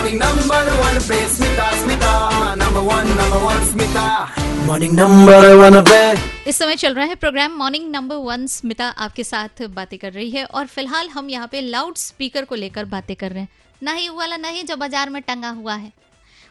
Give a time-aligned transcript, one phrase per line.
[0.00, 2.12] Smita Smita
[2.54, 4.04] number one number one Smita
[4.66, 5.74] morning number one
[6.48, 10.30] इस समय चल रहा है programme morning number one Smita आपके साथ बातें कर रही
[10.30, 13.48] है और फ़िलहाल हम यहाँ पे लाउड स्पीकर को लेकर बातें कर रहे हैं।
[13.82, 15.92] नहीं वाला नहीं जो बाज़ार में टंगा हुआ है।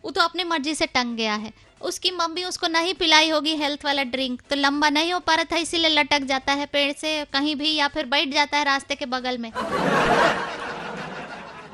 [0.04, 3.86] वो तो अपनी मर्ज़ी से टंग गया है। उसकी मम्मी उसको नहीं पिलाई होगी हेल्थ
[3.86, 7.24] वाला ड्रिंक तो लंबा नहीं हो पा रहा था, इसीलिए लटक जाता है पेड़ से
[7.34, 9.52] कहीं भी या फिर बैठ जाता है रास्ते के बगल में।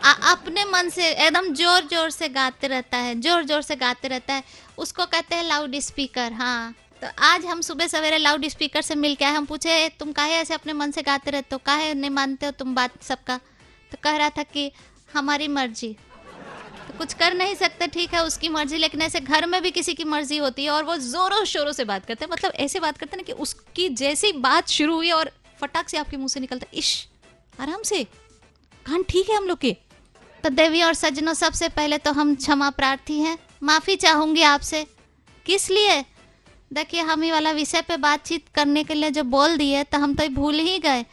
[0.06, 4.08] आ, अपने मन से एकदम ज़ोर ज़ोर से गाते रहता है ज़ोर ज़ोर से गाते
[4.08, 4.44] रहता है।
[4.78, 9.16] उसको कहते हैं लाउड स्पीकर हाँ। तो आज हम सुबह सवेरे लाउड स्पीकर से मिल
[9.16, 11.60] के आए हम पूछे तुम काहे ऐसे अपने मन से गाते रहते हो?
[11.66, 13.38] काहे नहीं मानते हो तुम बात सबका?
[13.92, 14.72] तो कह रहा था कि
[15.14, 15.92] हमारी मर्ज़ी।
[16.88, 19.94] तो कुछ कर नहीं सकते ठीक है उसकी मर्ज़ी लेकिन ऐसे घर में भी किसी
[19.94, 22.98] की मर्ज़ी होती है और वो जोरों शोरों से बात करते हैं। मतलब ऐसे बात
[22.98, 26.68] करते ना कि उसकी जैसी बात शुरू हुई और फटाक से आपके मुँह से निकलता
[26.74, 27.08] इश
[27.60, 28.04] आराम से
[28.86, 29.76] कान ठीक है हम लोग के?
[30.46, 34.86] तो देवी और सज्जनों सबसे पहले तो हम क्षमा प्रार्थी हैं। माफ़ी चाहूँगी आपसे।
[35.46, 36.02] किस लिए?
[36.74, 40.14] देखिए, हम ही वाला विषय पे बातचीत करने के लिए जो बोल दिए तो हम
[40.14, 41.04] तो भूल ही गए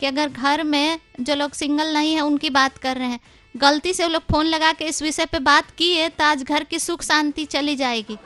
[0.00, 3.20] कि अगर घर में जो लोग सिंगल नहीं है, उनकी बात कर रहे हैं।
[3.54, 6.64] गलती से वो लोग फ़ोन लगा के इस विषय पे बात किए तो आज घर
[6.64, 8.16] की सुख शांति चली जाएगी।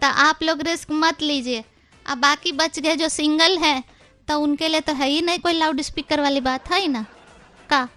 [0.00, 1.64] तो आप लोग रिस्क मत लीजिए।
[2.06, 3.82] अब बाकी बच गए जो सिंगल हैं
[4.28, 7.06] तो उनके लिए तो है ही नहीं कोई लाउड स्पीकर वाली बात, है ही ना?
[7.70, 7.88] का?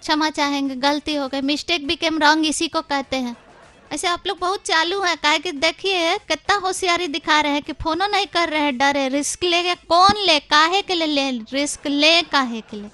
[0.00, 3.36] क्षमा चाहेंगे, गलती हो गई मिस्टेक भी केम रॉन्ग इसी को कहते हैं।
[3.92, 7.72] ऐसे आप लोग बहुत चालू हैं, काहे कि देखिए, कितना होशियारी दिखा रहे हैं कि
[7.72, 11.86] फोनो नहीं कर रहे हैं है रिस्क ले कौन ले, काहे के लिए ले रिस्क
[11.86, 12.88] ले, काहे के लिए?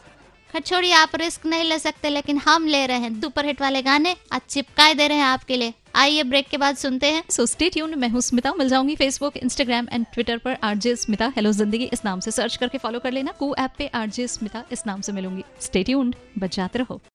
[0.52, 3.82] खैर, छोड़िए, आप रिस्क नहीं ले सकते, लेकिन हम ले रहे हैं। सुपर हिट वाले
[3.82, 7.44] गाने आज चिपकाए दे रहे हैं आपके लिए। आइए ब्रेक के बाद सुनते हैं। सो
[7.46, 11.52] स्टे ट्यून मैं हूँ स्मिता, मिल जाऊँगी फेसबुक इंस्टाग्राम एंड ट्विटर पर आरजे स्मिता। हेलो
[11.52, 14.86] ज़िंदगी, इस नाम से सर्च करके फॉलो कर लेना। कू ऐप पे आरजे स्मिता, इस
[14.86, 17.00] नाम से मिलूँगी। स्टे ट्यून्ड जाते रहो।